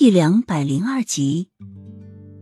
[0.00, 1.48] 第两百零二集，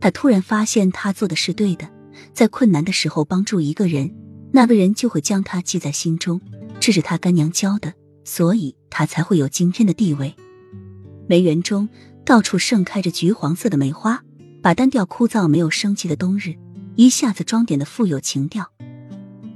[0.00, 1.86] 他突然发现他做的是对的，
[2.32, 4.10] 在困难的时候帮助一个人，
[4.54, 6.40] 那个人就会将他记在心中，
[6.80, 7.92] 这是他干娘教的，
[8.24, 10.34] 所以他才会有今天的地位。
[11.28, 11.86] 梅园中
[12.24, 14.24] 到处盛开着橘黄色的梅花，
[14.62, 16.54] 把单调枯燥、没有生气的冬日
[16.96, 18.72] 一下子装点的富有情调。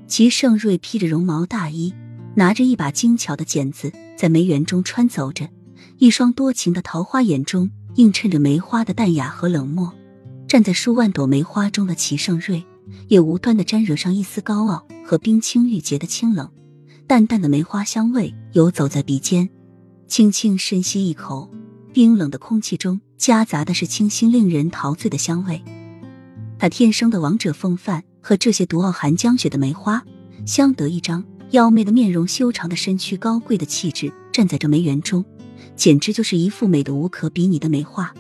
[0.07, 1.95] 齐盛瑞披着绒毛大衣，
[2.35, 5.49] 拿着一把精巧的剪子，在梅园中穿走着，
[5.97, 7.71] 一双多情的桃花眼中。
[7.97, 9.93] 映衬着梅花的淡雅和冷漠，
[10.47, 12.63] 站在数万朵梅花中的齐盛瑞，
[13.09, 16.51] 也无端的沾惹上一丝高傲和冰清玉洁的清冷。
[17.07, 19.49] 淡淡的梅花香味游走在鼻尖，
[20.07, 21.51] 轻轻深吸一口，
[21.95, 25.63] 冰冷的空气中夹杂的是清新令人陶醉的香味。
[26.59, 30.05] 他天生的王者风范和这些独傲寒江雪的梅花
[30.45, 35.25] 相得益彰，妖媚的面容、修长的身躯、高贵的气质，站在这梅园中。
[35.77, 38.13] 简直就是一幅美的无可比拟的美画。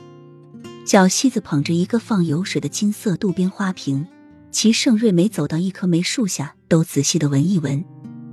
[0.84, 4.06] 小西子捧着一个放油水的金色渡边花瓶，
[4.53, 7.84] 齐盛瑞每走到一棵梅树下，都仔细的闻一闻，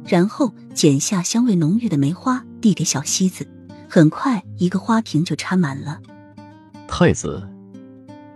[0.06, 3.48] 然后剪下香味浓郁的梅花递给小西子。
[3.90, 6.00] 很快，一个花瓶就插满了。
[6.88, 7.48] 太子，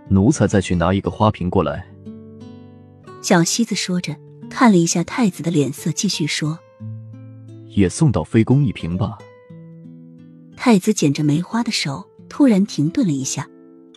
[0.08, 1.86] 奴才再去拿一个花瓶过来。
[3.22, 4.16] 小西子说着，
[4.48, 6.58] 看了一下太子的脸色，继续说
[7.76, 9.18] ：“也送到妃宫一瓶吧。”
[10.68, 13.48] 太子捡着梅花的手突然停顿了一下，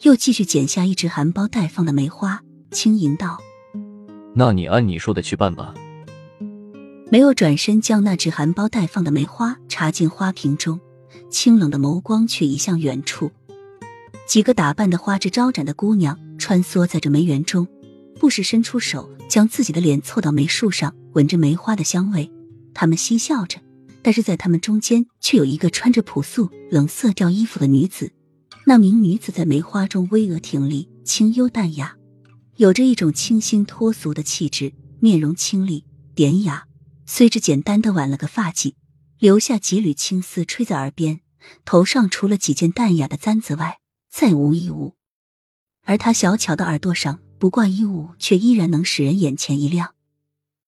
[0.04, 2.42] 又继续剪下一只含苞待放的梅花，
[2.72, 3.38] 轻吟道
[4.34, 5.74] ：“那你按你说的去办吧。”
[7.12, 10.80] 没有转身将那只含苞待放的梅花插进花瓶中，
[11.30, 13.30] 清冷的眸光却移向远处。
[14.26, 17.68] 几个打扮的花枝招展的姑娘穿梭在这梅园中，
[18.18, 22.32] 不时伸出手将自己的脸凑到梅树上，闻着梅花的香味。
[22.74, 23.60] 她们嬉笑着。
[24.04, 28.12] 但是在他们中间，却有一个穿着朴素冷色调衣服的女子。
[28.66, 31.96] 那名女子在梅花中巍峨挺立，清幽淡雅，
[32.58, 36.66] 有着一种清新脱俗的气质，面容清丽典雅，
[37.06, 38.74] 虽只简单的挽了个发髻，
[39.18, 41.22] 留下几缕青丝吹在耳边，
[41.66, 43.80] 头上除了几件淡雅的簪子外，
[44.12, 44.96] 再无一物。
[45.84, 49.96] 而她小巧的耳朵上不挂衣物，却依然能使人眼前一亮。